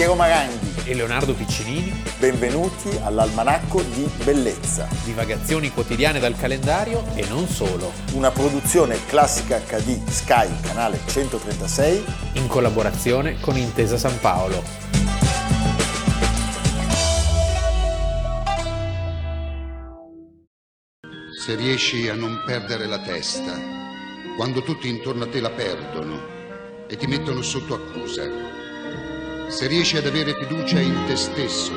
[0.00, 1.92] Piero Maranghi e Leonardo Piccinini.
[2.18, 4.88] Benvenuti all'Almanacco di Bellezza.
[5.04, 7.92] Divagazioni quotidiane dal calendario e non solo.
[8.14, 12.04] Una produzione classica HD Sky, canale 136.
[12.36, 14.62] In collaborazione con Intesa San Paolo.
[21.38, 23.54] Se riesci a non perdere la testa,
[24.38, 28.59] quando tutti intorno a te la perdono e ti mettono sotto accusa
[29.50, 31.72] se riesci ad avere fiducia in te stesso,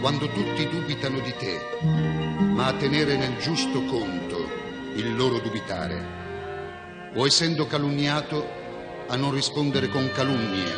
[0.00, 4.48] quando tutti dubitano di te, ma a tenere nel giusto conto
[4.94, 8.48] il loro dubitare, o essendo calunniato
[9.08, 10.72] a non rispondere con calunnie,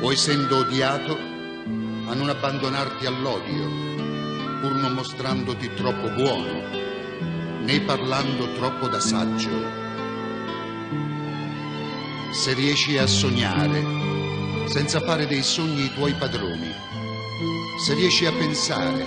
[0.00, 3.68] o essendo odiato a non abbandonarti all'odio,
[4.62, 6.62] pur non mostrandoti troppo buono,
[7.60, 9.84] né parlando troppo da saggio.
[12.32, 14.15] Se riesci a sognare,
[14.66, 16.72] senza fare dei sogni i tuoi padroni,
[17.84, 19.04] se riesci a pensare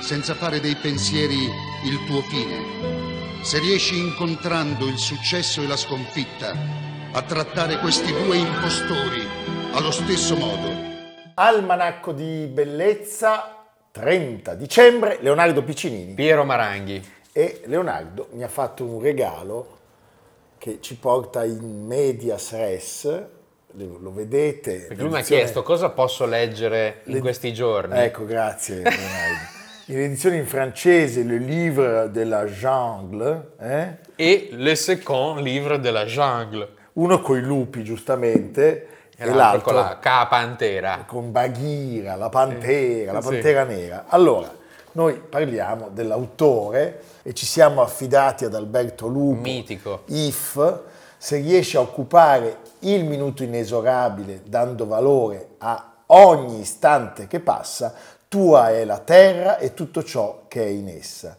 [0.00, 1.48] senza fare dei pensieri
[1.84, 6.52] il tuo fine, se riesci incontrando il successo e la sconfitta
[7.12, 9.26] a trattare questi due impostori
[9.72, 10.68] allo stesso modo.
[11.34, 16.14] Almanacco di bellezza, 30 dicembre, Leonardo Piccinini.
[16.14, 17.02] Piero Maranghi.
[17.32, 19.78] E Leonardo mi ha fatto un regalo
[20.58, 23.33] che ci porta in medias res
[23.76, 24.86] lo vedete.
[24.88, 27.98] Perché lui mi ha chiesto cosa posso leggere in questi giorni.
[27.98, 28.82] Ecco, grazie.
[29.86, 33.52] in edizione in francese, Le Livre de la Jungle.
[33.58, 33.96] Eh?
[34.16, 36.68] E Le Second Livre de la Jungle.
[36.94, 38.88] Uno con i lupi, giustamente.
[39.16, 41.04] E, e l'altro con la K-Pantera.
[41.06, 43.74] Con Baghira, la Pantera, la Pantera sì.
[43.74, 44.04] Nera.
[44.08, 44.52] Allora,
[44.92, 49.40] noi parliamo dell'autore e ci siamo affidati ad Alberto Lupo.
[49.40, 50.02] Mitico.
[50.06, 50.80] If,
[51.16, 52.58] se riesce a occupare
[52.92, 57.94] il minuto inesorabile, dando valore a ogni istante che passa,
[58.28, 61.38] tua è la terra e tutto ciò che è in essa.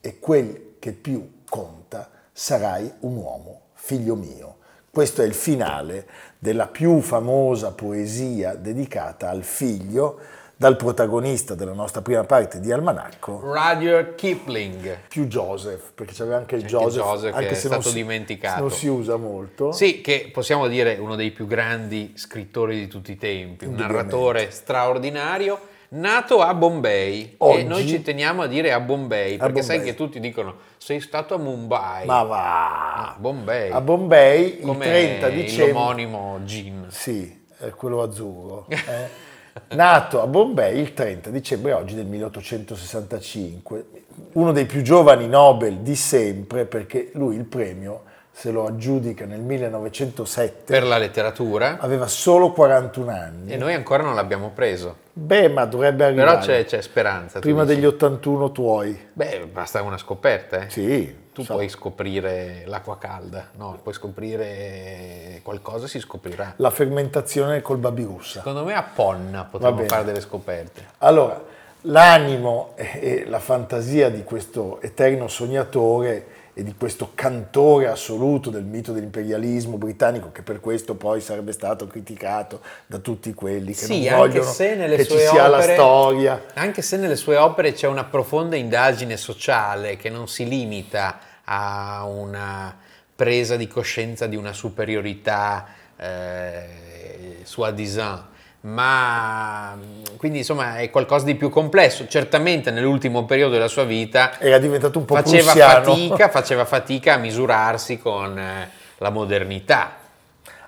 [0.00, 4.56] E quel che più conta, sarai un uomo, figlio mio.
[4.90, 6.08] Questo è il finale
[6.38, 10.18] della più famosa poesia dedicata al figlio
[10.60, 13.40] dal protagonista della nostra prima parte di Almanacco.
[13.42, 14.98] Rudyard Kipling.
[15.08, 17.94] Più Joseph, perché c'aveva anche il anche Joseph, Joseph anche che se è stato non
[17.94, 18.68] dimenticato.
[18.68, 19.72] Si, non si usa molto.
[19.72, 24.50] Sì, che possiamo dire uno dei più grandi scrittori di tutti i tempi, un narratore
[24.50, 25.58] straordinario.
[25.92, 29.62] Nato a Bombay Oggi, e noi ci teniamo a dire a Bombay perché Bombay.
[29.62, 32.04] sai che tutti dicono sei stato a Mumbai.
[32.04, 33.06] Ma va!
[33.08, 33.70] A Bombay.
[33.70, 35.72] A Bombay il Come 30 dicembre.
[35.72, 36.86] l'omonimo gin.
[36.90, 38.66] Sì, è quello azzurro.
[38.68, 39.28] Eh?
[39.68, 43.84] Nato a Bombay il 30 dicembre oggi del 1865,
[44.32, 49.40] uno dei più giovani Nobel di sempre perché lui il premio se lo aggiudica nel
[49.40, 50.72] 1907.
[50.72, 51.76] Per la letteratura.
[51.78, 53.52] Aveva solo 41 anni.
[53.52, 54.96] E noi ancora non l'abbiamo preso.
[55.12, 56.30] Beh, ma dovrebbe arrivare.
[56.30, 57.40] Però c'è, c'è speranza.
[57.40, 59.08] Prima degli 81 tuoi.
[59.12, 60.62] Beh, basta una scoperta.
[60.62, 60.70] Eh?
[60.70, 61.19] Sì.
[61.32, 61.54] Tu so.
[61.54, 66.54] puoi scoprire l'acqua calda, no, puoi scoprire qualcosa, si scoprirà.
[66.56, 68.38] La fermentazione col babirussa.
[68.38, 70.84] Secondo me a Ponna potremmo fare delle scoperte.
[70.98, 71.40] Allora,
[71.82, 78.92] l'animo e la fantasia di questo eterno sognatore e di questo cantore assoluto del mito
[78.92, 84.18] dell'imperialismo britannico che per questo poi sarebbe stato criticato da tutti quelli che sì, non
[84.18, 86.44] vogliono se nelle che sue ci sia opere, la storia.
[86.54, 92.04] Anche se nelle sue opere c'è una profonda indagine sociale che non si limita a
[92.04, 92.76] una
[93.14, 95.66] presa di coscienza di una superiorità
[95.96, 98.24] eh, soi-disant,
[98.62, 99.78] ma
[100.16, 102.06] quindi insomma è qualcosa di più complesso.
[102.06, 105.84] Certamente nell'ultimo periodo della sua vita era diventato un po' faceva prussiano.
[105.84, 109.96] fatica, faceva fatica a misurarsi con eh, la modernità.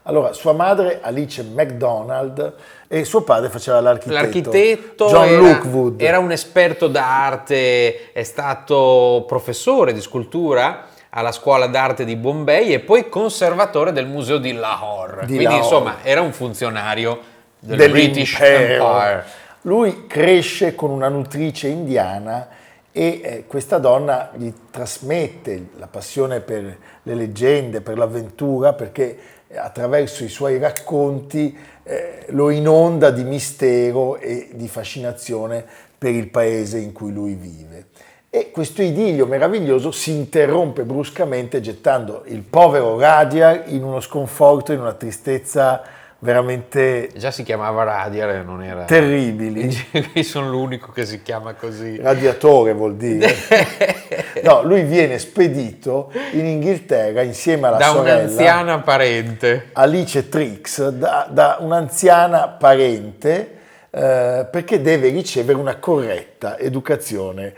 [0.05, 2.55] Allora, sua madre Alice MacDonald
[2.89, 4.15] e suo padre faceva l'architetto.
[4.15, 6.01] L'architetto John era, Lookwood.
[6.01, 12.81] era un esperto d'arte, è stato professore di scultura alla scuola d'arte di Bombay e
[12.81, 15.21] poi conservatore del museo di Lahore.
[15.21, 15.63] Di Quindi Lahore.
[15.63, 17.21] insomma era un funzionario
[17.63, 19.25] del British Empire.
[19.63, 22.49] Lui cresce con una nutrice indiana
[22.91, 29.17] e eh, questa donna gli trasmette la passione per le leggende, per l'avventura, perché
[29.55, 35.65] attraverso i suoi racconti eh, lo inonda di mistero e di fascinazione
[35.97, 37.87] per il paese in cui lui vive.
[38.29, 44.81] E questo idillio meraviglioso si interrompe bruscamente gettando il povero Radia in uno sconforto, in
[44.81, 45.83] una tristezza
[46.23, 48.85] veramente Già si chiamava Radial, non era...
[48.85, 49.71] terribili.
[50.15, 51.99] Io sono l'unico che si chiama così.
[52.01, 53.35] Radiatore vuol dire.
[54.43, 59.69] No, lui viene spedito in Inghilterra insieme alla da sorella un'anziana parente.
[59.73, 63.59] Alice Trix, da, da un'anziana parente,
[63.91, 67.55] eh, perché deve ricevere una corretta educazione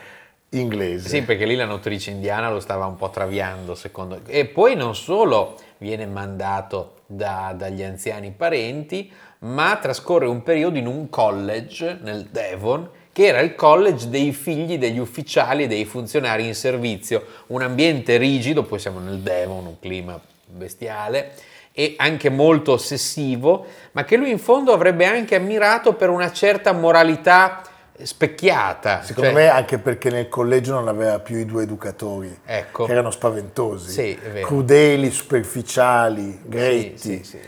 [0.50, 1.08] inglese.
[1.08, 4.94] Sì, perché lì la nutrice indiana lo stava un po' traviando, secondo E poi non
[4.94, 9.10] solo viene mandato da- dagli anziani parenti,
[9.40, 14.78] ma trascorre un periodo in un college nel Devon, che era il college dei figli
[14.78, 17.24] degli ufficiali e dei funzionari in servizio.
[17.48, 21.32] Un ambiente rigido, poi siamo nel Devon, un clima bestiale,
[21.76, 26.72] e anche molto ossessivo, ma che lui in fondo avrebbe anche ammirato per una certa
[26.72, 27.62] moralità
[28.02, 29.02] specchiata.
[29.02, 32.84] Secondo Cioè- me anche perché nel collegio non aveva più i due educatori, Ecco.
[32.86, 36.98] che erano spaventosi, Sì, crudeli, superficiali, gretti.
[36.98, 37.38] Sì, sì.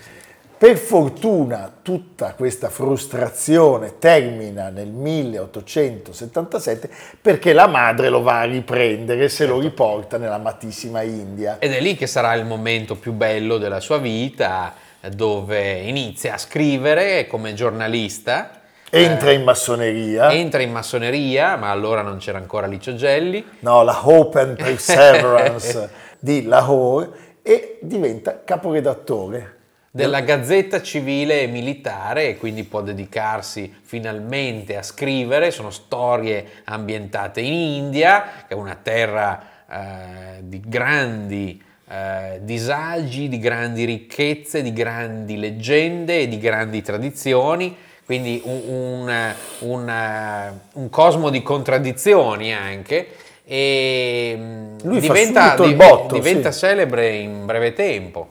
[0.58, 6.88] Per fortuna tutta questa frustrazione termina nel 1877
[7.20, 9.52] perché la madre lo va a riprendere e se Certo.
[9.54, 11.56] lo riporta nella amatissima India.
[11.58, 14.72] Ed è lì che sarà il momento più bello della sua vita,
[15.10, 18.62] dove inizia a scrivere come giornalista.
[18.96, 23.44] Entra eh, in massoneria, entra in massoneria, ma allora non c'era ancora Licio Gelli.
[23.60, 27.08] no, la Hope and Perseverance di Lahore
[27.42, 29.54] e diventa caporedattore.
[29.90, 37.40] della Gazzetta Civile e Militare e quindi può dedicarsi finalmente a scrivere, sono storie ambientate
[37.40, 44.72] in India, che è una terra eh, di grandi eh, disagi, di grandi ricchezze, di
[44.72, 47.74] grandi leggende e di grandi tradizioni,
[48.06, 48.62] quindi un,
[49.08, 53.08] un- un, un cosmo di contraddizioni anche.
[53.44, 56.60] E mm, Lui diventa, subito il di- botto, diventa sì.
[56.60, 58.28] celebre in breve tempo.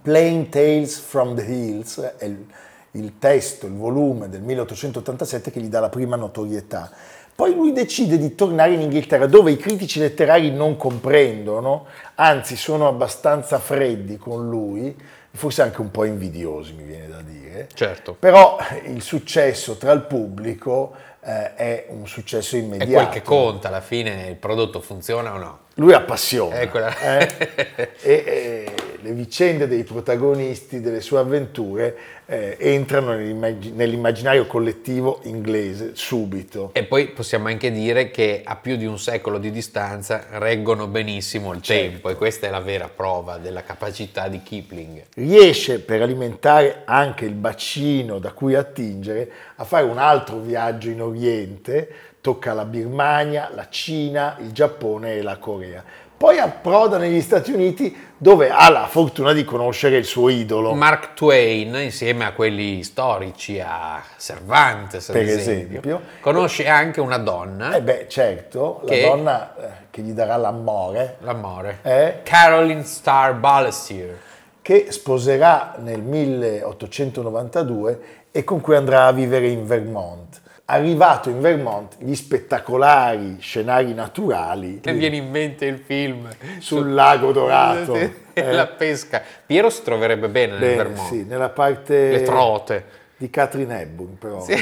[0.00, 2.46] Plain Tales from the Hills è il,
[2.92, 6.90] il testo, il volume del 1887 che gli dà la prima notorietà.
[7.34, 12.88] Poi lui decide di tornare in Inghilterra dove i critici letterari non comprendono, anzi sono
[12.88, 14.96] abbastanza freddi con lui,
[15.36, 17.68] forse anche un po' invidiosi mi viene da dire.
[17.72, 18.14] Certo.
[18.18, 22.92] Però il successo tra il pubblico eh, è un successo È immediato.
[22.92, 25.58] quel che conta, alla fine il prodotto funziona o no.
[25.74, 26.56] Lui appassiona.
[26.56, 27.90] È quella- eh?
[28.00, 28.72] e, e
[29.06, 36.70] le vicende dei protagonisti delle sue avventure eh, entrano nell'immag- nell'immaginario collettivo inglese subito.
[36.72, 41.52] E poi possiamo anche dire che a più di un secolo di distanza reggono benissimo
[41.52, 41.88] il Certo.
[41.88, 45.04] tempo e questa è la vera prova della capacità di Kipling.
[45.14, 51.00] Riesce per alimentare anche il bacino da cui attingere a fare un altro viaggio in
[51.00, 51.88] Oriente,
[52.20, 55.84] tocca la Birmania, la Cina, il Giappone e la Corea.
[56.16, 60.72] Poi approda negli Stati Uniti dove ha la fortuna di conoscere il suo idolo.
[60.72, 66.00] Mark Twain, insieme a quelli storici, a Cervantes Per esempio, esempio.
[66.20, 69.02] conosce anche una donna, Eh beh, certo, la Che?
[69.02, 72.20] donna eh, che gli darà l'amore, l'amore, Eh?
[72.22, 74.18] Caroline Starr Balestier.
[74.62, 78.00] che sposerà nel 1892
[78.32, 80.40] e con cui andrà a vivere in Vermont.
[80.68, 86.28] Arrivato in Vermont, gli spettacolari scenari naturali Mi viene in mente il film
[86.58, 87.94] sul lago dorato.
[87.94, 89.22] Sì, eh, la pesca.
[89.46, 91.08] Piero si troverebbe bene nel bene, Vermont.
[91.08, 92.84] sì, nella parte Le trote.
[93.16, 94.40] di Catherine Hepburn però.
[94.40, 94.54] Sì.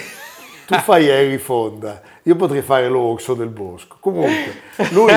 [0.66, 3.96] Tu fai Harry Fonda, io potrei fare l'orso del bosco.
[4.00, 4.60] Comunque,
[4.92, 5.12] lui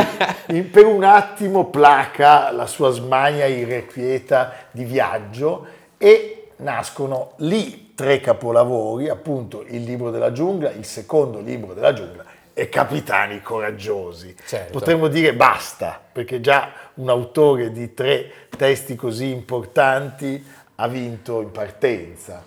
[0.47, 5.65] in- per un attimo placa la sua smania irrequieta di viaggio
[5.97, 12.23] e nascono lì tre capolavori, appunto il libro della giungla, il secondo libro della giungla
[12.53, 14.35] e Capitani coraggiosi.
[14.45, 14.71] Certo.
[14.71, 21.49] Potremmo dire basta, perché già un autore di tre testi così importanti ha vinto in
[21.49, 22.43] partenza.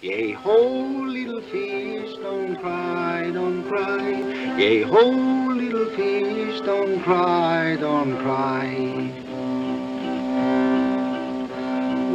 [0.00, 4.58] Yea, ho, little fish, don't cry, don't cry.
[4.58, 9.29] Yea, ho, little fish, don't cry, don't cry.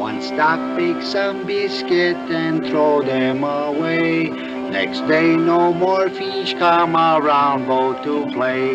[0.06, 4.30] One stop, pick some biscuit and throw them away.
[4.70, 8.70] Next day, no more fish come around boat to play.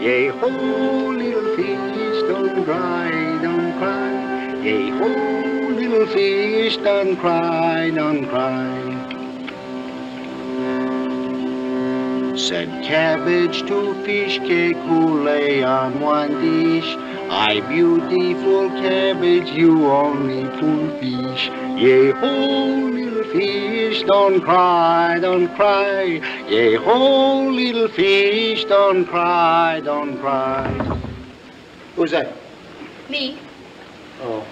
[0.00, 3.10] Yea, ho, little fish, don't cry,
[3.42, 4.62] don't cry.
[4.62, 5.08] Yea, ho,
[5.74, 9.16] little fish, don't cry, don't cry.
[12.36, 16.96] Said cabbage to fish cake who lay on one dish.
[17.28, 21.50] I beautiful cabbage, you only poor fish.
[21.76, 26.20] Yea, ho, little fish, don't cry, don't cry.
[26.48, 30.70] Yea, ho, little fish, don't cry, don't cry.
[31.96, 32.32] Who's that?
[33.08, 33.36] Me?
[34.22, 34.44] Oh.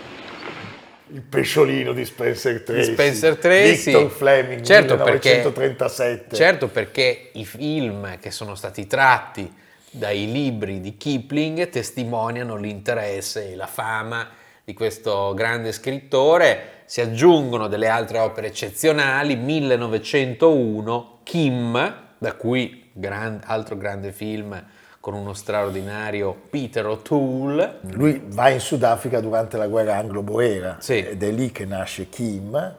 [1.14, 2.92] il pesciolino di Spencer Tracy.
[2.92, 3.92] Spencer Tracy.
[3.92, 6.16] Victor Fleming, certo 1937.
[6.16, 9.62] Perché, certo perché i film che sono stati tratti
[9.94, 14.28] dai libri di Kipling testimoniano l'interesse e la fama
[14.64, 16.82] di questo grande scrittore.
[16.86, 24.62] Si aggiungono delle altre opere eccezionali, 1901, Kim, da cui gran, altro grande film
[24.98, 27.78] con uno straordinario Peter O'Toole.
[27.92, 31.04] Lui va in Sudafrica durante la guerra anglo-boera Sì.
[31.04, 32.74] ed è lì che nasce Kim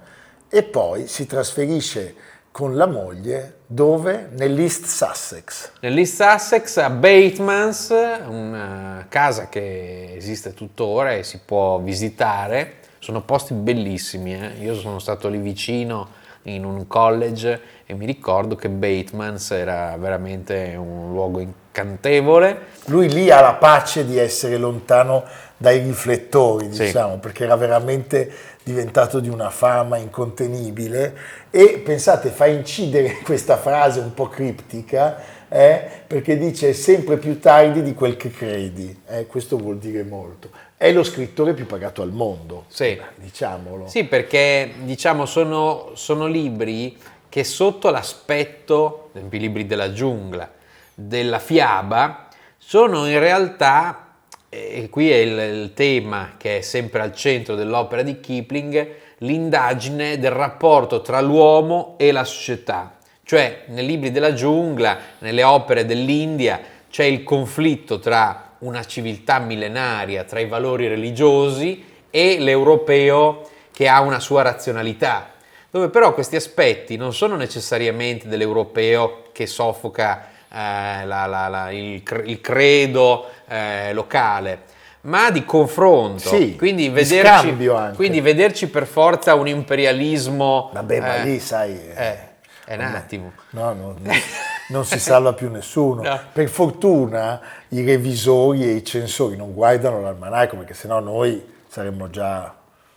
[0.49, 2.15] e poi si trasferisce
[2.55, 4.29] con la moglie dove?
[4.31, 5.71] Nell'East Sussex.
[5.81, 7.93] Nell'East Sussex a Batemans,
[8.29, 12.75] una casa che esiste tuttora e si può visitare.
[12.99, 14.53] Sono posti bellissimi, eh.
[14.61, 16.07] io sono stato lì vicino
[16.43, 21.41] in un college e mi ricordo che Batemans era veramente un luogo
[21.79, 22.73] incantevole.
[22.85, 25.23] Lui lì ha la pace di essere lontano
[25.57, 26.85] dai riflettori, Sì.
[26.85, 28.31] diciamo, perché era veramente
[28.63, 31.15] diventato di una fama incontenibile
[31.49, 35.17] e pensate, fa incidere questa frase un po' criptica,
[35.49, 40.49] eh, perché dice sempre più tardi di quel che credi, eh, questo vuol dire molto.
[40.77, 42.99] È lo scrittore più pagato al mondo, Sì.
[43.15, 43.87] diciamolo.
[43.87, 46.97] Sì, perché diciamo sono, sono libri
[47.29, 50.49] che sotto l'aspetto, esempio i libri della giungla,
[50.95, 54.13] della fiaba, sono in realtà,
[54.49, 60.17] e qui è il, il tema che è sempre al centro dell'opera di Kipling, l'indagine
[60.17, 62.97] del rapporto tra l'uomo e la società.
[63.23, 70.23] Cioè, nei libri della giungla, nelle opere dell'India, c'è il conflitto tra una civiltà millenaria,
[70.23, 75.31] tra i valori religiosi e l'europeo che ha una sua razionalità,
[75.69, 82.01] dove però questi aspetti non sono necessariamente dell'europeo che soffoca eh, la- la- la- il,
[82.25, 84.59] il credo eh, locale,
[85.01, 86.29] ma di confronto.
[86.29, 87.95] Sì, quindi, di vederci, anche.
[87.95, 90.69] quindi vederci per forza un imperialismo.
[90.73, 91.77] Vabbè, ma eh, lì sai...
[91.93, 92.17] eh,
[92.65, 93.31] è un attimo.
[93.51, 94.13] No, no, no,
[94.69, 96.01] non si salva più nessuno.
[96.01, 96.19] No.
[96.31, 102.53] Per fortuna i revisori e i censori non guardano l'almanacco perché sennò noi saremmo già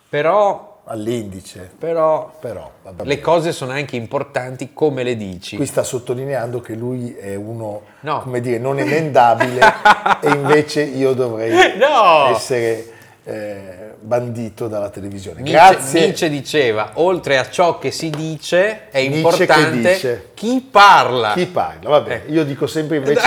[0.08, 1.70] Però, all'indice.
[1.78, 2.70] però Però,
[3.02, 5.56] le cose sono anche importanti come le dici.
[5.56, 8.20] Qui sta sottolineando che lui è uno, No.
[8.22, 9.60] come dire, non emendabile
[10.20, 12.30] e invece io dovrei No!
[12.34, 12.92] essere
[13.24, 15.42] eh, bandito dalla televisione.
[15.42, 16.00] Nietzsche, Grazie.
[16.00, 21.32] Nietzsche diceva, oltre a ciò che si dice, è Nietzsche importante chi parla.
[21.34, 21.90] Chi parla?
[21.90, 22.32] Vabbè, Eh.
[22.32, 23.26] io dico sempre invece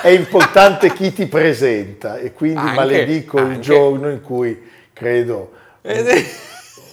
[0.00, 3.60] è importante chi ti presenta e quindi Anche, maledico il anche.
[3.60, 5.52] giorno in cui credo
[5.82, 6.24] Eh,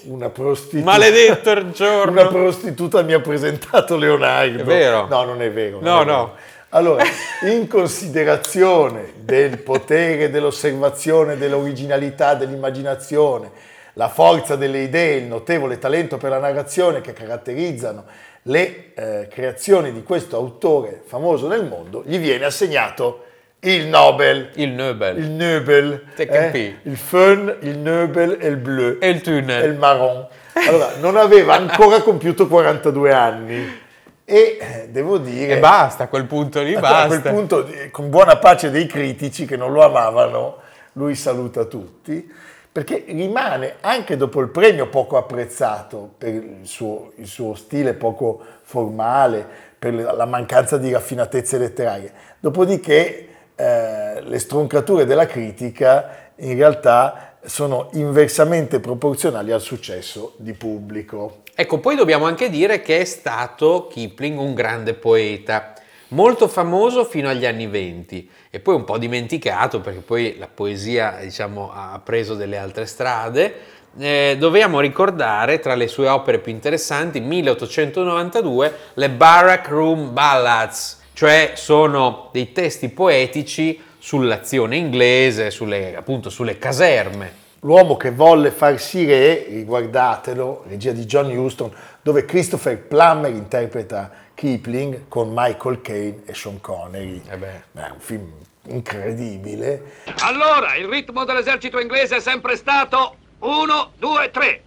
[0.03, 2.12] una prostituta Maledetto il giorno.
[2.12, 4.62] una prostituta mi ha presentato Leonardo.
[4.62, 5.08] È vero?
[5.08, 5.79] No, non è vero.
[5.82, 6.25] No, è no.
[6.25, 6.36] vero.
[6.70, 7.03] Allora,
[7.50, 13.50] in considerazione del potere dell'osservazione, dell'originalità, dell'immaginazione,
[13.94, 18.06] la forza delle idee, il notevole talento per la narrazione che caratterizzano
[18.44, 23.25] le eh, creazioni di questo autore famoso nel mondo, gli viene assegnato
[23.61, 24.49] il Nobel.
[24.53, 25.17] Il Nobel.
[25.17, 26.77] Il Nobel, capi?
[26.83, 29.63] il Fun, il Nobel e il Bleu E il tunnel.
[29.63, 30.27] e il Marron.
[30.67, 33.87] Allora, non aveva ancora compiuto 42 anni
[34.25, 35.57] e eh, devo dire...
[35.57, 37.19] E basta, a quel punto lì a basta.
[37.19, 40.57] quel punto, eh, con buona pace dei critici che non lo amavano,
[40.93, 42.31] lui saluta tutti,
[42.71, 48.39] perché rimane, anche dopo il premio poco apprezzato per il suo, il suo stile poco
[48.61, 49.43] formale,
[49.79, 52.11] per la mancanza di raffinatezze letterarie.
[52.39, 53.28] Dopodiché
[53.59, 61.43] eh, le stroncature della critica in realtà sono inversamente proporzionali al successo di pubblico.
[61.53, 65.73] Ecco, poi dobbiamo anche dire che è stato Kipling un grande poeta,
[66.09, 71.17] molto famoso fino agli anni venti e poi un po' dimenticato perché poi la poesia
[71.19, 73.55] diciamo, ha preso delle altre strade.
[73.97, 81.51] Eh, dobbiamo ricordare tra le sue opere più interessanti 1892 le Barrack Room Ballads, cioè
[81.55, 87.33] sono dei testi poetici sull'azione inglese, sulle, appunto sulle caserme.
[87.59, 95.09] L'uomo che volle farsi re, riguardatelo, regia di John Huston, dove Christopher Plummer interpreta Kipling
[95.09, 97.21] con Michael Caine e Sean Connery.
[97.29, 97.63] Eh beh.
[97.73, 98.31] È un film
[98.67, 99.95] incredibile.
[100.21, 104.61] Allora, il ritmo dell'esercito inglese è sempre stato 1, 2, 3.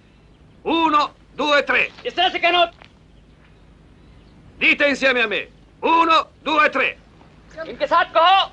[0.61, 1.90] 1, 2, 3.
[2.02, 2.73] Distance cannot.
[4.59, 5.61] Dite insieme a me.
[5.82, 6.96] 1, 2, 3.
[7.67, 8.51] इनके साथ कहो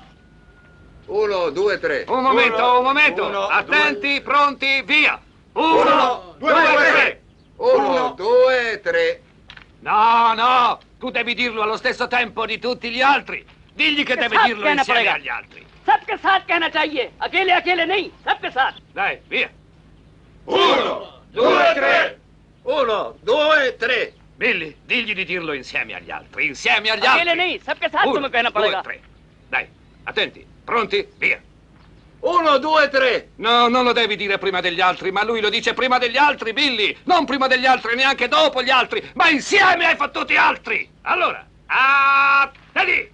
[1.07, 2.03] Uno, due, tre.
[2.07, 3.47] Un momento, un momento.
[3.47, 5.21] Attenti, pronti, via.
[5.53, 7.21] 1, 2, 3.
[7.57, 9.21] Uno, due, tre.
[9.81, 13.45] No, no, tu devi dirlo allo stesso tempo di tutti gli altri.
[13.73, 15.63] Digli che deve साथ dirlo कहना insieme पड़ेगा agli altri.
[15.85, 19.49] सबके साथ कहना चाहिए अकेले अकेले नहीं सबके साथ Dai, via.
[20.45, 22.19] 1, due, tre.
[22.63, 24.13] Uno, due, tre.
[24.40, 27.24] Billy, digli di dirlo insieme agli altri, insieme agli altri.
[27.24, 29.00] Vieni lì, sappia salto, che sapete Uno, due, tre.
[29.50, 29.68] Dai,
[30.04, 31.38] attenti, pronti, via.
[32.20, 33.32] Uno, due, tre.
[33.36, 36.54] No, non lo devi dire prima degli altri, ma lui lo dice prima degli altri,
[36.54, 36.96] Billy.
[37.02, 40.88] Non prima degli altri, neanche dopo gli altri, ma insieme ai fottuti altri.
[41.02, 43.12] Allora, ah, attenti.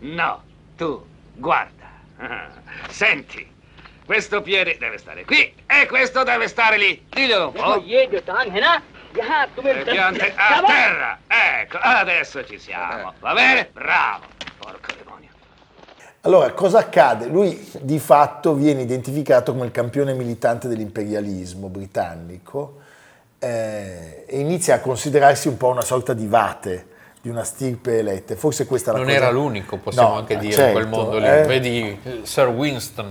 [0.00, 0.44] No,
[0.76, 1.88] tu, guarda,
[2.90, 3.56] senti.
[4.04, 7.02] Questo piede deve stare qui e questo deve stare lì.
[7.08, 7.82] Diglielo un po'.
[9.20, 9.72] Ah, dove...
[9.72, 10.66] Le piante a Siamo?
[10.66, 11.18] terra!
[11.26, 13.14] Ecco, adesso ci siamo.
[13.20, 13.68] Va bene?
[13.72, 14.24] Bravo!
[14.58, 15.28] Porco demonio.
[16.22, 17.26] Allora, cosa accade?
[17.26, 22.80] Lui di fatto viene identificato come il campione militante dell'imperialismo britannico
[23.38, 26.86] eh, e inizia a considerarsi un po' una sorta di vate
[27.20, 28.36] di una stirpe eletta.
[28.36, 29.18] Forse questa è la non cosa...
[29.18, 31.26] era l'unico, possiamo no, anche eh, dire, certo, in quel certo, mondo lì.
[31.26, 31.42] Eh...
[31.46, 33.08] Vedi Sir Winston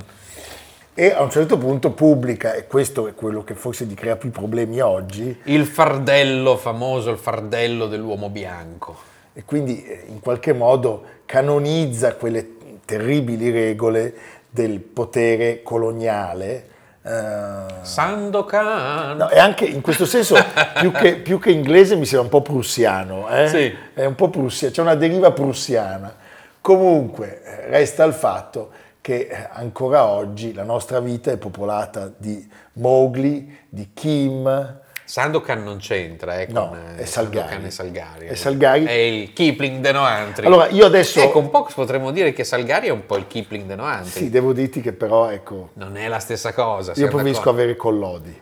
[0.99, 4.31] e a un certo punto pubblica, e questo è quello che forse gli crea più
[4.31, 8.97] problemi oggi, Il fardello famoso, il fardello dell'uomo bianco.
[9.33, 14.11] e quindi eh, in qualche modo canonizza quelle terribili regole
[14.49, 16.65] del potere coloniale.
[17.03, 19.17] eh, Sandokan.
[19.17, 20.35] No, e anche in questo senso,
[20.79, 23.29] più che, più che inglese, mi sembra un po' prussiano.
[23.29, 23.47] eh?
[23.49, 23.71] Sì.
[23.93, 26.15] È un po' prussiano, c'è una deriva prussiana.
[26.59, 28.71] Comunque, eh, resta il fatto
[29.07, 36.41] che ancora oggi la nostra vita è popolata di Mowgli, di Kim, Sandokan non c'entra,
[36.41, 37.47] eh, No, con eh, è Salgari.
[37.47, 38.27] Sandokan e Salgari.
[38.27, 38.83] È Salgari.
[38.83, 40.45] È il Kipling de Noantri.
[40.45, 43.65] Allora, io adesso- Ecco, un po' potremmo dire che Salgari è un po' il Kipling
[43.65, 44.09] de Noantri.
[44.09, 46.91] Sì, devo dirti che però, ecco, Non è la stessa cosa.
[46.97, 48.37] io preferisco avere collodi.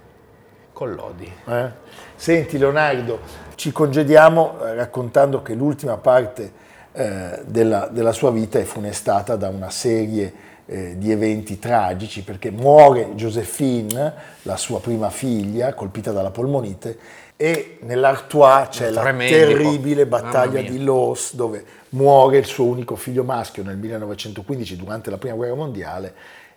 [0.73, 1.31] Collodi.
[1.47, 1.69] eh?
[2.15, 3.19] Senti Leonardo,
[3.53, 6.51] ci congediamo eh, raccontando che l'ultima parte
[6.91, 12.51] eh, della, della sua vita è funestata da una serie eh, di eventi tragici perché
[12.51, 16.97] muore Josephine, la sua prima figlia, colpita dalla polmonite
[17.37, 23.61] e nell'Artois c'è la terribile battaglia di Loos dove muore il suo unico figlio maschio
[23.61, 26.13] nel 1915 durante la prima guerra mondiale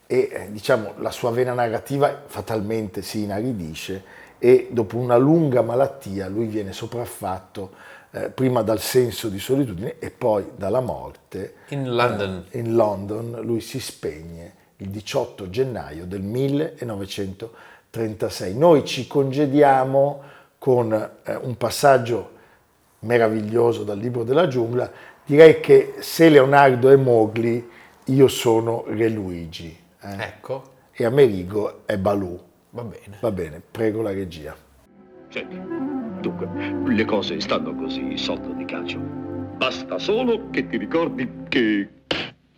[0.06, 4.02] e eh, diciamo la sua vena narrativa fatalmente si inaridisce
[4.38, 7.72] e dopo una lunga malattia lui viene sopraffatto
[8.10, 11.56] eh, prima dal senso di solitudine e poi dalla morte.
[11.68, 12.46] In London.
[12.50, 18.56] Eh, in London lui si spegne il 18 gennaio del 1936.
[18.56, 20.22] Noi ci congediamo
[20.58, 22.36] con eh, un passaggio
[23.00, 24.90] meraviglioso dal libro della giungla.
[25.24, 27.64] Direi che se Leonardo è Mowgli,
[28.04, 32.38] io sono Re Luigi eh, Ecco, e Amerigo è Balù.
[32.70, 33.18] va bene.
[33.20, 34.56] Va bene, prego la regia.
[36.20, 36.48] Dunque,
[36.86, 38.98] le cose stanno così sotto di calcio.
[38.98, 41.88] Basta solo che ti ricordi che...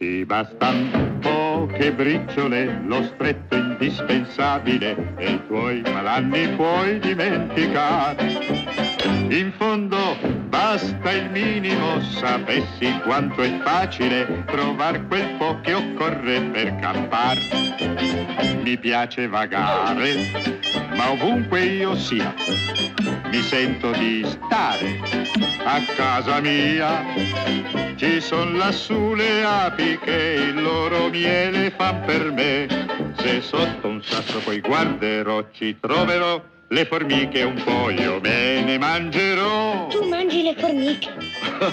[0.01, 8.90] Ti bastan poche briciole, lo stretto indispensabile e i tuoi malanni puoi dimenticare.
[9.03, 10.17] In fondo
[10.49, 17.39] basta il minimo, sapessi quanto è facile trovar quel po' che occorre per campar.
[18.63, 20.15] Mi piace vagare,
[20.97, 22.35] ma ovunque io sia,
[23.31, 25.01] mi sento di stare
[25.65, 27.03] a casa mia.
[27.97, 32.67] Ci son lassù le api che il loro miele fan per me.
[33.19, 38.79] Se sotto un sasso poi guarderò, ci troverò le formiche un po' io me ne
[38.79, 39.89] mangerò.
[39.89, 41.09] Tu mangi le formiche.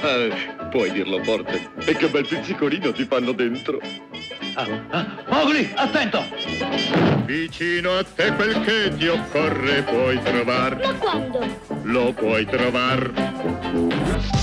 [0.71, 1.69] Puoi dirlo forte.
[1.85, 3.79] E che bel pizzicolino ti fanno dentro.
[5.29, 6.23] Mowgli, attento.
[7.25, 11.45] Vicino a te quel che ti occorre puoi trovar, Ma quando?
[11.83, 14.36] lo puoi trovar.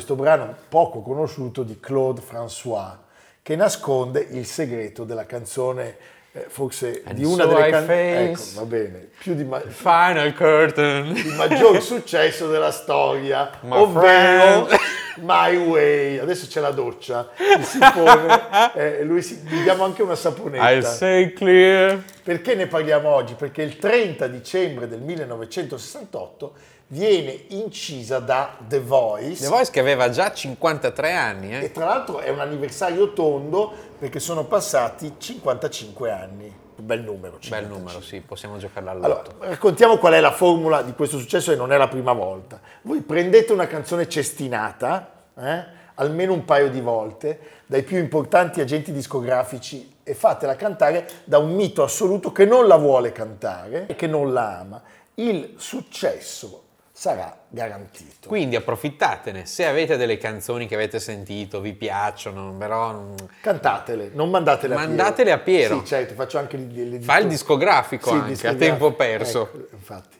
[0.00, 2.96] Questo brano poco conosciuto di Claude François
[3.42, 5.94] che nasconde il segreto della canzone
[6.32, 9.60] eh, forse And di una so delle I canzoni ecco, va bene, più di, ma-
[9.60, 11.14] Final curtain.
[11.14, 14.80] il maggior successo della storia, My ovvero friend.
[15.20, 16.16] My Way.
[16.16, 20.88] Adesso c'è la doccia, il sifone, eh, lui si, gli diamo anche una I saponetta.
[20.88, 22.02] say clear.
[22.22, 23.34] Perché ne parliamo oggi?
[23.34, 26.52] Perché il 30 dicembre del 1968
[26.92, 29.42] viene incisa da The Voice.
[29.42, 31.72] The Voice che aveva già 53 anni, E eh?
[31.72, 36.58] tra l'altro è un anniversario tondo perché sono passati 55 anni.
[36.76, 37.34] Bel numero.
[37.34, 37.78] Bel 55.
[37.78, 39.34] numero, sì, possiamo giocarla Allora, all'otto.
[39.38, 42.58] raccontiamo qual è la formula di questo successo e non è la prima volta.
[42.82, 48.92] Voi prendete una canzone cestinata, eh, almeno un paio di volte, dai più importanti agenti
[48.92, 54.06] discografici e fatela cantare da un mito assoluto che non la vuole cantare e che
[54.08, 54.82] non la ama.
[55.14, 56.62] Il successo
[57.00, 58.28] sarà garantito.
[58.28, 63.14] Quindi approfittatene, se avete delle canzoni che avete sentito, vi piacciono, però...
[63.40, 64.94] Cantatele, non mandatele a Piero.
[64.94, 65.78] Mandatele a Piero.
[65.78, 68.64] Sì, certo, faccio anche il, Fa il discografico Sì, anche, discografico.
[68.64, 69.42] a tempo perso.
[69.44, 70.18] Ecco, infatti.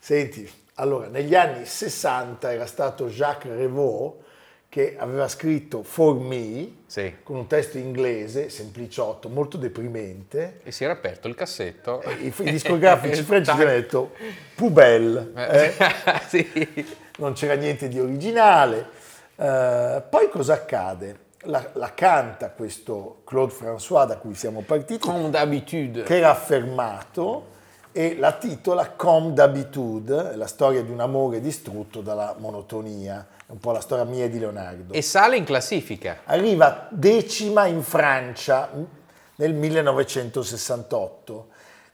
[0.00, 4.24] Senti, allora, negli anni 60 era stato Jacques Revaux
[4.76, 7.14] che aveva scritto For Me Sì.
[7.22, 10.60] con un testo inglese, sempliciotto, molto deprimente.
[10.62, 12.02] E si era aperto il cassetto.
[12.20, 13.66] I, i discografici francesi Tac.
[13.66, 14.10] hanno detto
[14.54, 15.72] Poubelle, eh?
[16.28, 16.86] sì.
[17.16, 18.86] non c'era niente di originale.
[19.34, 21.20] Eh, poi cosa accade?
[21.44, 26.02] La, la canta questo Claude François da cui siamo partiti, Comme d'habitude.
[26.02, 27.54] che era affermato
[27.92, 33.72] e la titola Comme d'habitude, la storia di un amore distrutto dalla monotonia, un po'
[33.72, 34.92] la storia mia e di Leonardo.
[34.92, 36.18] E sale in classifica.
[36.24, 38.70] Arriva decima in Francia
[39.36, 41.48] nel 1968.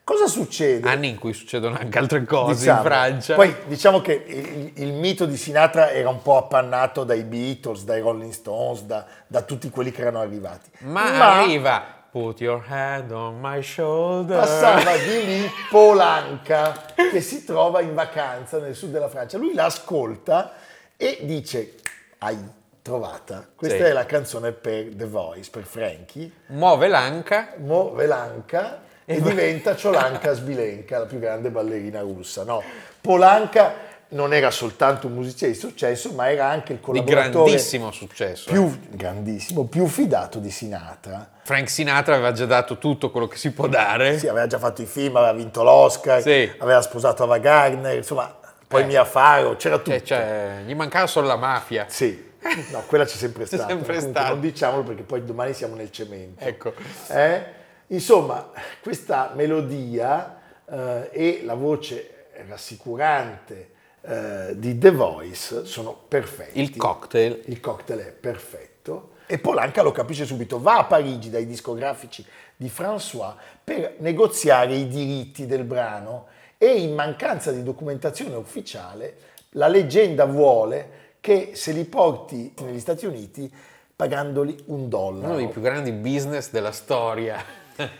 [0.05, 0.89] Cosa succede?
[0.89, 2.79] Anni in cui succedono anche altre cose Diciamo.
[2.79, 3.35] in Francia.
[3.37, 8.01] Poi diciamo che il, il mito di Sinatra era un po' appannato dai Beatles, dai
[8.01, 10.71] Rolling Stones, da, da tutti quelli che erano arrivati.
[10.81, 12.01] Ma, arriva.
[12.11, 14.39] Put your hand on my shoulder.
[14.39, 19.39] passava di lì Polanca che si trova in vacanza nel sud della Francia.
[19.39, 20.53] Lui l'ascolta
[20.97, 21.75] e dice:
[22.19, 22.37] Hai
[22.83, 23.47] trovata.
[23.55, 23.83] Questa Sì.
[23.85, 26.31] è la canzone per The Voice, per Frankie.
[26.49, 27.55] Muove l'anca.
[27.59, 32.45] Muove l'anca e diventa Ciolanka Sbilenka, la più grande ballerina russa.
[32.45, 32.63] No,
[33.01, 38.51] Polanca non era soltanto un musicista di successo, ma era anche il collaboratore grandissimo successo.
[38.51, 38.53] eh.
[38.53, 41.31] più grandissimo, più fidato di Sinatra.
[41.43, 44.19] Frank Sinatra aveva già dato tutto quello che si può dare.
[44.19, 46.51] Sì, aveva già fatto i film, aveva vinto l'Oscar, Sì.
[46.59, 48.37] aveva sposato Ava Gardner, insomma,
[48.73, 48.87] poi Eh.
[48.87, 49.91] Mia Faro, c'era tutto.
[49.91, 51.85] Cioè, cioè, gli mancava solo la mafia.
[51.89, 52.31] Sì,
[52.71, 53.69] no, quella c'è sempre C'è stata.
[53.69, 54.29] sempre Comunque stata.
[54.31, 56.43] Non diciamolo perché poi domani siamo nel cemento.
[56.43, 56.73] Ecco.
[57.09, 57.45] Eh?
[57.89, 58.51] Insomma,
[58.83, 66.59] questa melodia eh, e la voce rassicurante eh, di The Voice sono perfetti.
[66.61, 67.43] Il cocktail.
[67.47, 69.11] Il cocktail è perfetto.
[69.27, 72.25] E Polanca lo capisce subito, va a Parigi dai discografici
[72.57, 76.27] di François per negoziare i diritti del brano
[76.63, 79.17] e in mancanza di documentazione ufficiale
[79.55, 83.53] la leggenda vuole che se li porti negli Stati Uniti
[83.97, 85.27] pagandoli un dollaro.
[85.27, 87.43] Uno dei più grandi business della storia.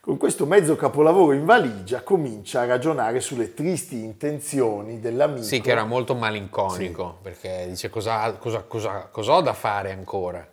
[0.00, 5.44] Con questo mezzo capolavoro in valigia comincia a ragionare sulle tristi intenzioni dell'amico.
[5.44, 10.44] Sì, che era molto malinconico, perché dice cosa, cosa, cosa, cosa ho da fare ancora?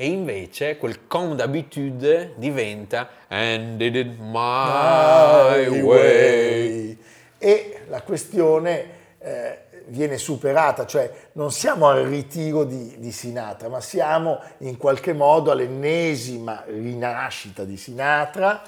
[0.00, 6.98] E invece quel comme d'habitude diventa And did it my My way.
[7.36, 13.80] E la questione eh, viene superata, cioè non siamo al ritiro di, di Sinatra, ma
[13.80, 18.62] siamo in qualche modo all'ennesima rinascita di Sinatra,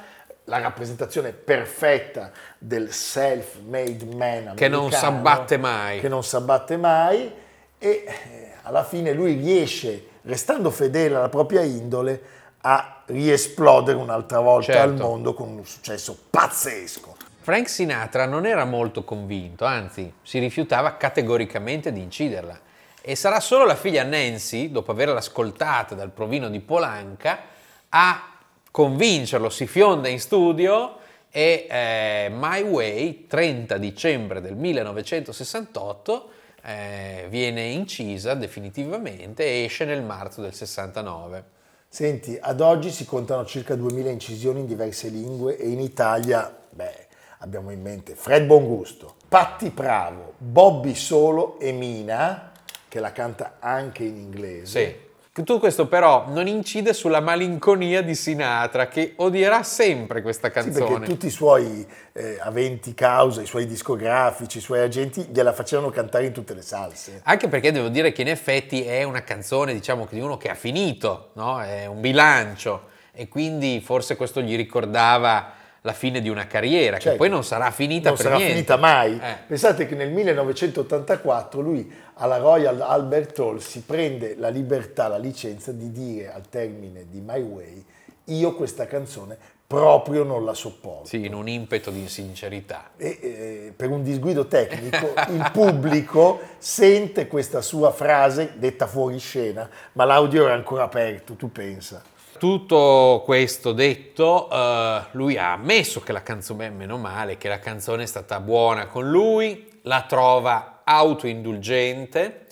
[0.47, 6.01] la rappresentazione perfetta del self-made man Che non americano, s'abbatte mai.
[6.01, 7.33] Che non s'abbatte mai
[7.79, 12.23] e eh, alla fine lui riesce, restando fedele alla propria indole,
[12.62, 14.88] a riesplodere un'altra volta Certo.
[14.88, 17.16] al mondo con un successo pazzesco.
[17.40, 22.59] Frank Sinatra non era molto convinto, anzi si rifiutava categoricamente di inciderla.
[23.03, 27.40] E sarà solo la figlia Nancy, dopo averla ascoltata dal provino di Polanca,
[27.88, 28.35] a
[28.71, 30.99] convincerlo, si fionda in studio
[31.31, 36.31] e eh, My Way, 30 dicembre del 1968,
[36.62, 41.59] eh, viene incisa definitivamente e esce nel marzo del 69.
[41.88, 47.07] Senti, ad oggi si contano circa 2000 incisioni in diverse lingue e in Italia, beh,
[47.38, 52.53] abbiamo in mente Fred Bongusto, Patti Pravo, Bobby Solo e Mina,
[52.88, 54.66] che la canta anche in inglese.
[54.66, 55.09] Sì.
[55.33, 60.99] Tutto questo però non incide sulla malinconia di Sinatra, che odierà sempre questa Sì, canzone.
[60.99, 65.90] perché tutti i suoi eh, aventi causa, i suoi discografici, i suoi agenti gliela facevano
[65.90, 67.21] cantare in tutte le salse.
[67.25, 70.57] Anche perché devo dire che in effetti è una canzone, diciamo, di uno che ha
[70.57, 71.61] finito, no?
[71.62, 77.03] È un bilancio e quindi forse questo gli ricordava la fine di una carriera, che
[77.05, 77.19] Certo.
[77.19, 78.53] poi non sarà finita non sarà niente.
[78.55, 79.19] finita mai.
[79.19, 79.37] Eh.
[79.47, 85.73] Pensate che nel 1984 lui alla Royal Albert Hall si prende la libertà, la licenza
[85.73, 87.85] di dire al termine di My Way,
[88.25, 91.07] io questa canzone proprio non la sopporto.
[91.07, 92.90] Sì, in un impeto di sincerità.
[92.97, 99.69] E, eh, per un disguido tecnico il pubblico sente questa sua frase detta fuori scena,
[99.93, 102.03] ma l'audio era ancora aperto, tu pensa.
[102.40, 108.05] Tutto questo detto, eh, lui ha ammesso che la canzone, meno male, che la canzone
[108.05, 112.46] è stata buona con lui, la trova autoindulgente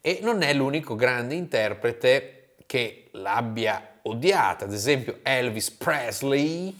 [0.00, 4.64] e non è l'unico grande interprete che l'abbia odiata.
[4.64, 6.72] Ad esempio Elvis Presley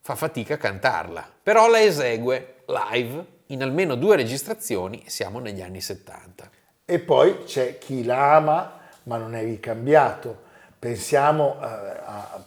[0.00, 5.80] fa fatica a cantarla, però la esegue live in almeno due registrazioni, siamo negli anni
[5.80, 6.48] 70.
[6.84, 10.41] E poi c'è chi la ama ma non è ricambiato.
[10.82, 12.44] Pensiamo eh, a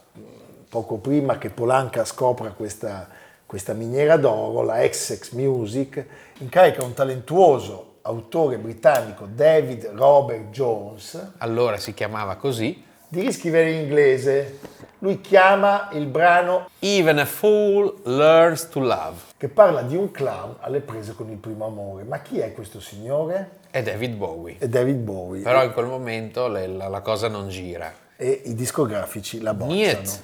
[0.68, 3.08] poco prima che Polanca scopra questa,
[3.46, 6.04] questa miniera d'oro, la Essex Music
[6.40, 11.32] incarica un talentuoso autore britannico David Robert Jones.
[11.38, 12.84] Allora si chiamava così.
[13.08, 14.58] Di riscrivere in inglese.
[14.98, 19.16] Lui chiama il brano Even a Fool Learns to Love.
[19.38, 22.02] Che parla di un clown alle prese con il primo amore.
[22.02, 23.60] Ma chi è questo signore?
[23.70, 24.56] È David Bowie.
[24.58, 25.40] È David Bowie.
[25.40, 28.04] Però in quel momento la, la, cosa non gira.
[28.16, 29.52] E i discografici la.
[29.52, 30.22] Niet.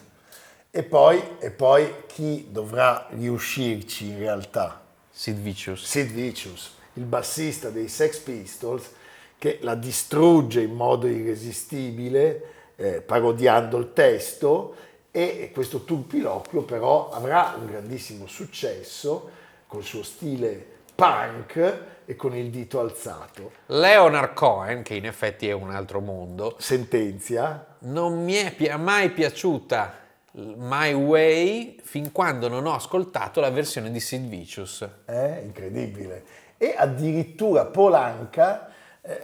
[0.70, 4.80] E poi, e poi chi dovrà riuscirci in realtà?
[5.10, 5.84] Sid Vicious.
[5.84, 8.90] Sid Vicious il bassista dei Sex Pistols,
[9.38, 12.42] che la distrugge in modo irresistibile,
[12.76, 14.74] eh, parodiando il testo,
[15.10, 19.30] e questo turpiloquio però avrà un grandissimo successo
[19.66, 23.52] col suo stile punk e con il dito alzato.
[23.66, 27.76] Leonard Cohen, che in effetti è un altro mondo, sentenzia.
[27.80, 30.00] Non mi è mai piaciuta
[30.32, 34.88] My Way fin quando non ho ascoltato la versione di Sid Vicious.
[35.04, 36.24] È incredibile
[36.56, 38.71] e addirittura Polanca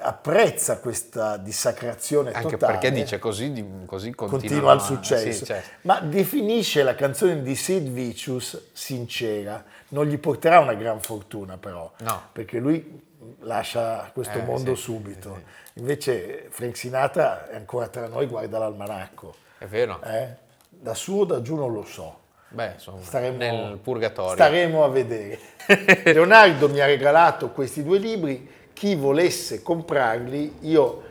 [0.00, 2.72] apprezza questa dissacrazione Anche totale.
[2.72, 5.30] perché dice così, così continua, il successo.
[5.30, 5.68] Sì, certo.
[5.82, 9.64] Ma definisce la canzone di Sid Vicious sincera.
[9.88, 12.22] Non gli porterà una gran fortuna però, no.
[12.32, 13.06] perché lui
[13.40, 15.36] lascia questo eh, mondo sì, subito.
[15.36, 15.80] sì.
[15.80, 19.34] Invece Frank Sinatra è ancora tra noi, guarda l'almanacco.
[19.58, 20.02] È vero.
[20.02, 20.46] Eh?
[20.68, 22.26] Da su o da giù non lo so.
[22.50, 24.34] Beh, insomma, staremo, nel purgatorio.
[24.34, 25.38] Staremo a vedere.
[26.04, 31.02] Leonardo mi ha regalato questi due libri, chi volesse comprarli, io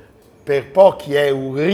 [0.41, 1.69] per pochi euro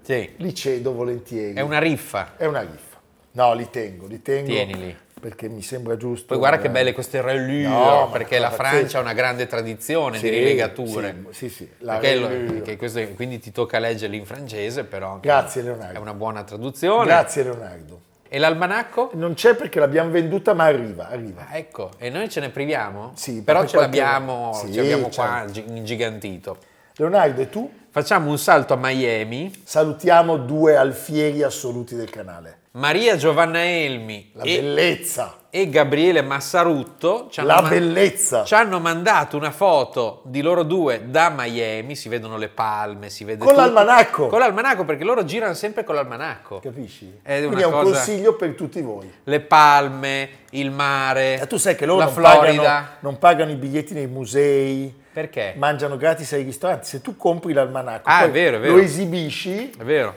[0.00, 0.32] sì.
[0.36, 1.52] li cedo volentieri.
[1.52, 2.32] È una riffa.
[2.38, 2.98] È una riffa.
[3.32, 4.46] No, li tengo, li tengo.
[4.46, 4.96] Tienili.
[5.20, 6.28] Perché mi sembra giusto.
[6.28, 10.30] Poi guarda che belle queste reliure, no, perché la Francia ha una grande tradizione sì,
[10.30, 11.24] di rilegature.
[11.32, 15.98] Sì, sì, sì perché questo, quindi ti tocca leggerli in francese, però Grazie Leonardo.
[15.98, 17.04] È una buona traduzione.
[17.04, 18.00] Grazie Leonardo.
[18.34, 19.12] E l'almanacco?
[19.14, 21.46] Non c'è perché l'abbiamo venduta, ma arriva, arriva.
[21.50, 23.12] Ah, ecco, e noi ce ne priviamo?
[23.14, 23.96] Sì, però ce qualche...
[23.96, 25.62] l'abbiamo, sì, ce l'abbiamo certo.
[25.62, 26.58] qua ingigantito.
[26.96, 27.72] Leonardo, e tu?
[27.96, 29.52] Facciamo un salto a Miami.
[29.62, 32.62] Salutiamo due alfieri assoluti del canale.
[32.72, 35.36] Maria Giovanna Elmi La e, bellezza.
[35.48, 38.42] e Gabriele Massarutto ci hanno, La man- bellezza.
[38.42, 43.22] ci hanno mandato una foto di loro due da Miami, si vedono le palme, si
[43.22, 43.60] vede Con tutto.
[43.60, 44.26] l'almanacco.
[44.26, 46.58] Con l'almanacco perché loro girano sempre con l'almanacco.
[46.58, 47.20] Capisci?
[47.22, 49.08] È Quindi è un cosa- consiglio per tutti voi.
[49.22, 52.62] Le palme, il mare, E tu sai che loro la non Florida.
[52.62, 55.54] pagano, non pagano i biglietti nei musei, Perché?
[55.56, 56.88] mangiano gratis ai ristoranti.
[56.88, 58.76] Se tu compri l'almanacco, Ah, è vero, è vero.
[58.76, 60.14] lo esibisci, È vero?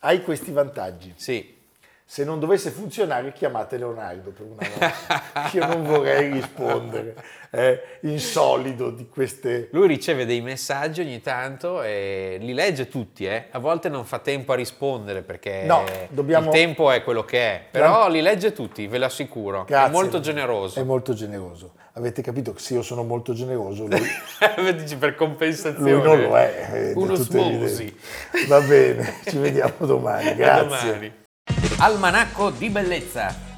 [0.00, 1.12] hai questi vantaggi.
[1.16, 1.56] Sì.
[2.10, 5.50] Se non dovesse funzionare, chiamate Leonardo per una volta.
[5.52, 7.14] Io non vorrei rispondere
[7.50, 9.68] eh, insolido di queste...
[9.72, 13.48] Lui riceve dei messaggi ogni tanto e li legge tutti, eh.
[13.50, 17.38] A volte non fa tempo a rispondere perché No, dobbiamo- il tempo è quello che
[17.40, 19.64] è, però li legge tutti, ve lo assicuro.
[19.66, 19.88] Grazie.
[19.88, 20.80] È molto generoso.
[20.80, 21.72] È molto generoso.
[21.98, 23.98] Avete capito che se io sono molto generoso, lui,
[24.76, 25.90] Dici per compensazione.
[25.92, 26.70] lui non lo è.
[26.70, 27.92] è di Uno smosi.
[28.46, 30.28] Va bene, ci vediamo domani.
[30.30, 30.86] A Grazie.
[30.86, 31.12] domani.
[31.78, 33.34] Almanacco di bellezza